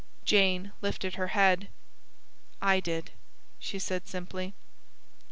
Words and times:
Jane 0.25 0.71
lifted 0.81 1.13
her 1.13 1.27
head. 1.27 1.67
"I 2.59 2.79
did," 2.79 3.11
she 3.59 3.77
said 3.77 4.07
simply. 4.07 4.55